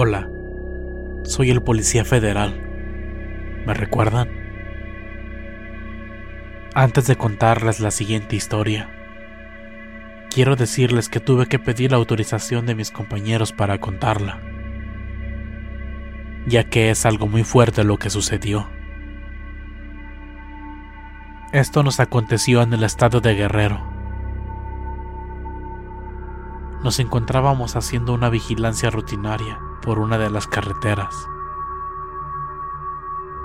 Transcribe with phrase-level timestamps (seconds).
[0.00, 0.30] Hola,
[1.24, 2.54] soy el policía federal.
[3.66, 4.28] ¿Me recuerdan?
[6.72, 8.88] Antes de contarles la siguiente historia,
[10.30, 14.40] quiero decirles que tuve que pedir la autorización de mis compañeros para contarla,
[16.46, 18.68] ya que es algo muy fuerte lo que sucedió.
[21.52, 23.84] Esto nos aconteció en el estado de Guerrero.
[26.84, 31.28] Nos encontrábamos haciendo una vigilancia rutinaria por una de las carreteras.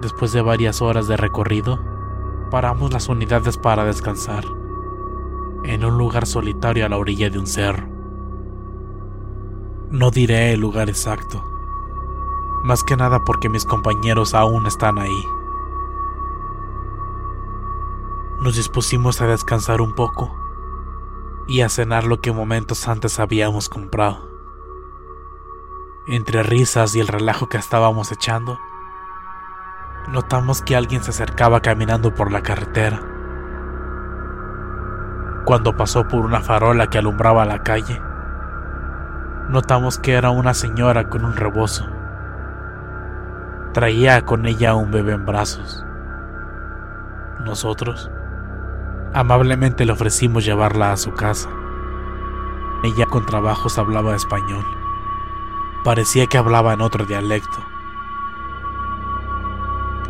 [0.00, 1.78] Después de varias horas de recorrido,
[2.50, 4.44] paramos las unidades para descansar,
[5.64, 7.86] en un lugar solitario a la orilla de un cerro.
[9.90, 11.44] No diré el lugar exacto,
[12.62, 15.24] más que nada porque mis compañeros aún están ahí.
[18.40, 20.34] Nos dispusimos a descansar un poco
[21.46, 24.29] y a cenar lo que momentos antes habíamos comprado.
[26.06, 28.58] Entre risas y el relajo que estábamos echando,
[30.08, 33.02] notamos que alguien se acercaba caminando por la carretera.
[35.44, 38.00] Cuando pasó por una farola que alumbraba la calle,
[39.50, 41.86] notamos que era una señora con un rebozo.
[43.74, 45.84] Traía con ella un bebé en brazos.
[47.44, 48.10] Nosotros
[49.12, 51.50] amablemente le ofrecimos llevarla a su casa.
[52.84, 54.79] Ella con trabajos hablaba español.
[55.84, 57.64] Parecía que hablaba en otro dialecto.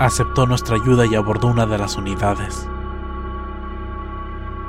[0.00, 2.68] Aceptó nuestra ayuda y abordó una de las unidades.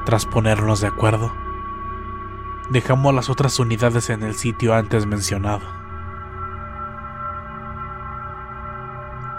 [0.05, 1.33] Tras ponernos de acuerdo,
[2.69, 5.61] dejamos las otras unidades en el sitio antes mencionado.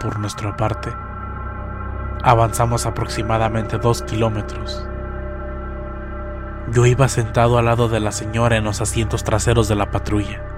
[0.01, 0.93] Por nuestra parte,
[2.25, 4.85] avanzamos aproximadamente dos kilómetros.
[6.73, 10.54] Yo iba sentado al lado de la señora en los asientos traseros de la patrulla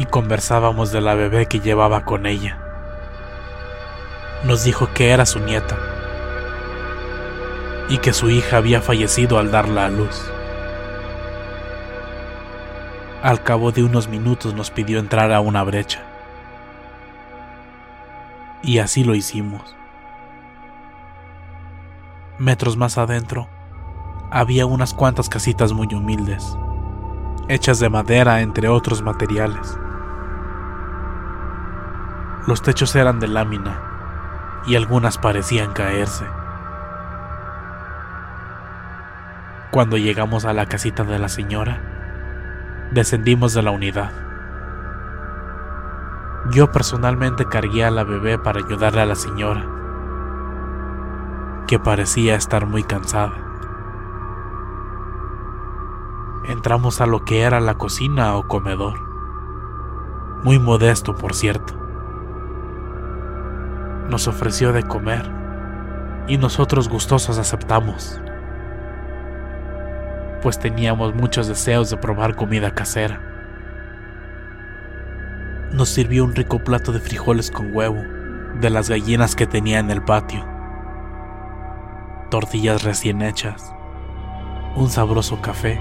[0.00, 2.58] y conversábamos de la bebé que llevaba con ella.
[4.44, 5.76] Nos dijo que era su nieta
[7.90, 10.24] y que su hija había fallecido al darla a luz.
[13.22, 16.02] Al cabo de unos minutos nos pidió entrar a una brecha.
[18.62, 19.76] Y así lo hicimos.
[22.38, 23.48] Metros más adentro,
[24.30, 26.56] había unas cuantas casitas muy humildes,
[27.48, 29.78] hechas de madera entre otros materiales.
[32.46, 33.80] Los techos eran de lámina
[34.66, 36.26] y algunas parecían caerse.
[39.70, 41.80] Cuando llegamos a la casita de la señora,
[42.92, 44.10] descendimos de la unidad.
[46.50, 49.64] Yo personalmente cargué a la bebé para ayudarle a la señora,
[51.68, 53.34] que parecía estar muy cansada.
[56.44, 58.98] Entramos a lo que era la cocina o comedor,
[60.42, 61.74] muy modesto por cierto.
[64.10, 65.24] Nos ofreció de comer
[66.26, 68.20] y nosotros gustosos aceptamos,
[70.42, 73.30] pues teníamos muchos deseos de probar comida casera
[75.72, 78.02] nos sirvió un rico plato de frijoles con huevo,
[78.60, 80.44] de las gallinas que tenía en el patio,
[82.28, 83.72] tortillas recién hechas,
[84.74, 85.80] un sabroso café.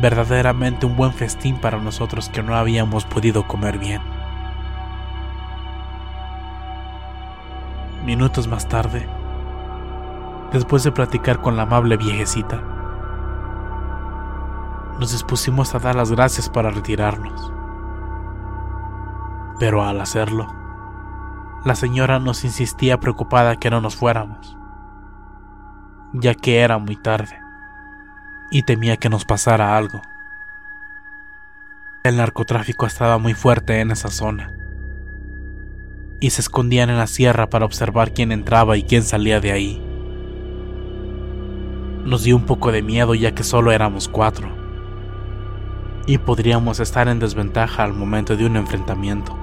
[0.00, 4.00] Verdaderamente un buen festín para nosotros que no habíamos podido comer bien.
[8.04, 9.08] Minutos más tarde,
[10.52, 12.62] después de platicar con la amable viejecita,
[15.00, 17.52] nos dispusimos a dar las gracias para retirarnos.
[19.58, 20.46] Pero al hacerlo,
[21.64, 24.56] la señora nos insistía preocupada que no nos fuéramos,
[26.12, 27.36] ya que era muy tarde
[28.52, 30.00] y temía que nos pasara algo.
[32.04, 34.57] El narcotráfico estaba muy fuerte en esa zona
[36.20, 39.82] y se escondían en la sierra para observar quién entraba y quién salía de ahí.
[42.04, 44.48] Nos dio un poco de miedo ya que solo éramos cuatro
[46.06, 49.36] y podríamos estar en desventaja al momento de un enfrentamiento.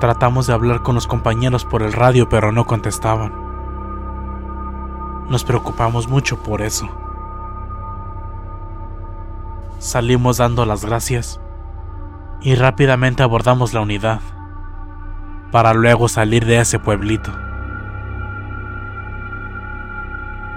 [0.00, 3.32] Tratamos de hablar con los compañeros por el radio pero no contestaban.
[5.28, 6.88] Nos preocupamos mucho por eso.
[9.78, 11.40] Salimos dando las gracias
[12.44, 14.20] y rápidamente abordamos la unidad
[15.50, 17.32] para luego salir de ese pueblito.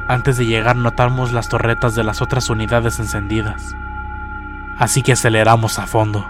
[0.10, 3.74] Antes de llegar notamos las torretas de las otras unidades encendidas,
[4.78, 6.26] así que aceleramos a fondo.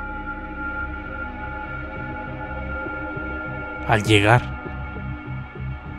[3.88, 4.44] Al llegar,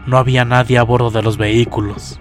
[0.06, 2.20] no había nadie a bordo de los vehículos.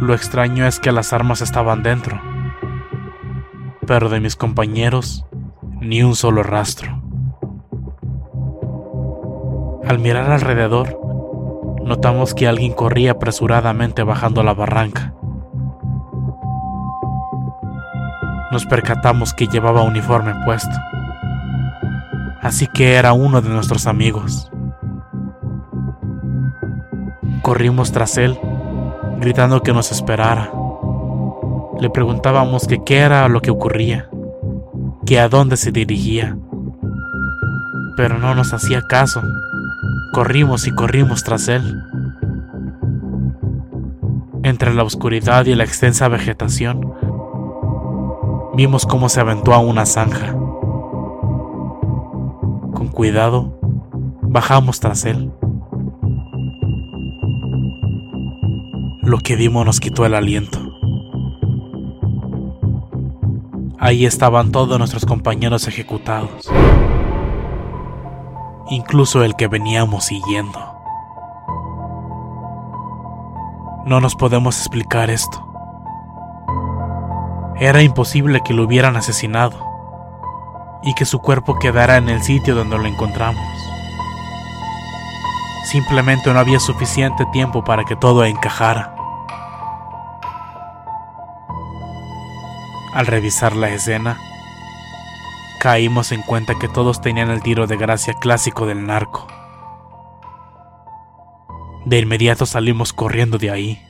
[0.00, 2.20] Lo extraño es que las armas estaban dentro,
[3.86, 5.24] pero de mis compañeros
[5.84, 7.02] ni un solo rastro.
[9.86, 10.98] Al mirar alrededor,
[11.84, 15.14] notamos que alguien corría apresuradamente bajando la barranca.
[18.50, 20.74] Nos percatamos que llevaba uniforme puesto,
[22.40, 24.50] así que era uno de nuestros amigos.
[27.42, 28.38] Corrimos tras él,
[29.20, 30.50] gritando que nos esperara.
[31.78, 34.08] Le preguntábamos que qué era lo que ocurría,
[35.06, 36.36] que a dónde se dirigía,
[37.96, 39.22] pero no nos hacía caso
[40.14, 41.82] Corrimos y corrimos tras él.
[44.44, 46.94] Entre la oscuridad y la extensa vegetación,
[48.54, 50.34] vimos cómo se aventó a una zanja.
[52.74, 53.58] Con cuidado,
[54.22, 55.32] bajamos tras él.
[59.02, 60.63] Lo que vimos nos quitó el aliento.
[63.84, 66.50] Ahí estaban todos nuestros compañeros ejecutados
[68.70, 70.58] incluso el que veníamos siguiendo.
[73.84, 75.46] No nos podemos explicar esto.
[77.56, 79.58] Era imposible que lo hubieran asesinado
[80.82, 83.42] y que su cuerpo quedara en el sitio donde lo encontramos.
[85.66, 88.94] Simplemente no había suficiente tiempo para que todo encajara.
[92.94, 94.20] Al revisar la escena,
[95.58, 99.26] caímos en cuenta que todos tenían el tiro de gracia clásico del narco.
[101.84, 103.82] De inmediato salimos corriendo de ahí,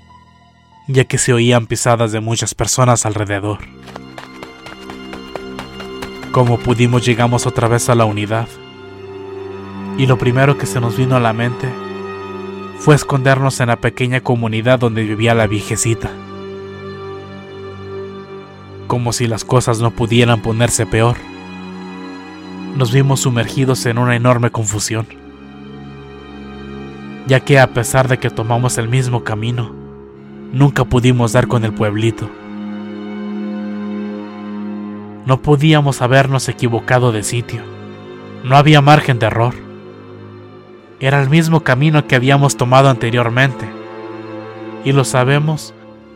[0.88, 3.58] ya que se oían pisadas de muchas personas alrededor.
[6.32, 8.48] Como pudimos llegamos otra vez a la unidad,
[9.98, 11.68] y lo primero que se nos vino a la mente
[12.78, 16.10] fue escondernos en la pequeña comunidad donde vivía la viejecita.
[18.94, 21.16] Como si las cosas no pudieran ponerse peor
[22.76, 25.04] nos vimos sumergidos en una enorme confusión,
[27.26, 29.74] ya que a pesar de que tomamos el mismo camino,
[30.52, 32.30] nunca pudimos dar con el pueblito.
[35.26, 37.62] No podíamos habernos equivocado de sitio,
[38.44, 39.54] no había margen de error.
[41.00, 43.68] Era el mismo camino que habíamos tomado anteriormente,
[44.84, 45.74] y lo sabemos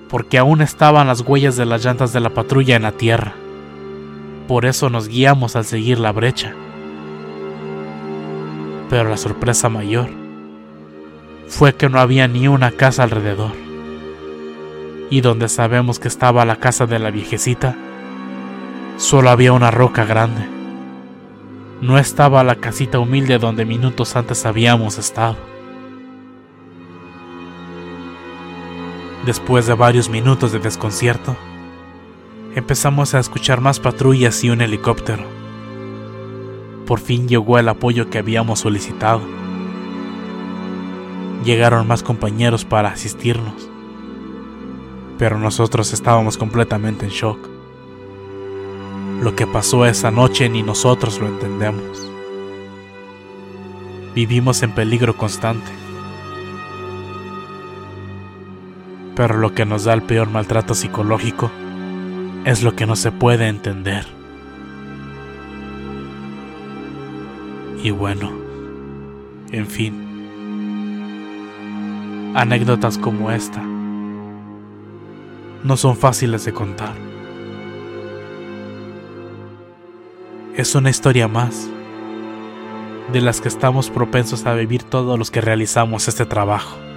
[0.08, 3.34] porque aún estaban las huellas de las llantas de la patrulla en la tierra.
[4.46, 6.54] Por eso nos guiamos al seguir la brecha.
[8.88, 10.08] Pero la sorpresa mayor
[11.46, 13.52] fue que no había ni una casa alrededor.
[15.10, 17.76] Y donde sabemos que estaba la casa de la viejecita,
[18.98, 20.44] Solo había una roca grande.
[21.80, 25.36] No estaba la casita humilde donde minutos antes habíamos estado.
[29.28, 31.36] Después de varios minutos de desconcierto,
[32.54, 35.22] empezamos a escuchar más patrullas y un helicóptero.
[36.86, 39.20] Por fin llegó el apoyo que habíamos solicitado.
[41.44, 43.68] Llegaron más compañeros para asistirnos,
[45.18, 47.38] pero nosotros estábamos completamente en shock.
[49.20, 52.10] Lo que pasó esa noche ni nosotros lo entendemos.
[54.14, 55.87] Vivimos en peligro constante.
[59.18, 61.50] Pero lo que nos da el peor maltrato psicológico
[62.44, 64.06] es lo que no se puede entender.
[67.82, 68.30] Y bueno,
[69.50, 69.92] en fin,
[72.36, 73.60] anécdotas como esta
[75.64, 76.94] no son fáciles de contar.
[80.54, 81.68] Es una historia más
[83.12, 86.87] de las que estamos propensos a vivir todos los que realizamos este trabajo.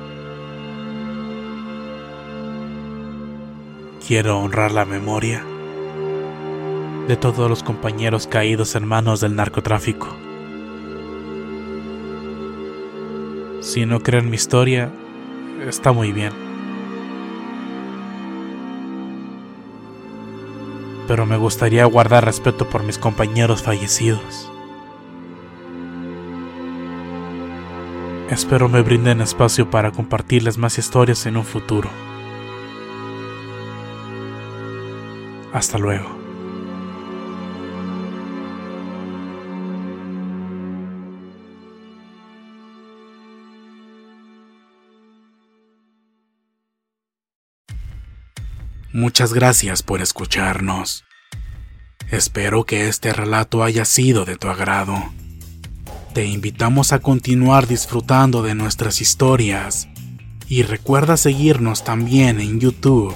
[4.11, 5.41] Quiero honrar la memoria
[7.07, 10.09] de todos los compañeros caídos en manos del narcotráfico.
[13.61, 14.91] Si no creen mi historia,
[15.65, 16.33] está muy bien.
[21.07, 24.51] Pero me gustaría guardar respeto por mis compañeros fallecidos.
[28.29, 31.89] Espero me brinden espacio para compartirles más historias en un futuro.
[35.53, 36.21] Hasta luego.
[48.93, 51.05] Muchas gracias por escucharnos.
[52.11, 54.95] Espero que este relato haya sido de tu agrado.
[56.13, 59.87] Te invitamos a continuar disfrutando de nuestras historias
[60.49, 63.15] y recuerda seguirnos también en YouTube